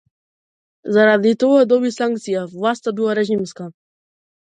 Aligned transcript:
Заради 0.95 1.35
тоа 1.45 1.61
што 1.61 1.69
доби 1.73 1.93
санкција, 1.99 2.49
власта 2.59 2.97
била 3.01 3.19
режимска 3.25 3.73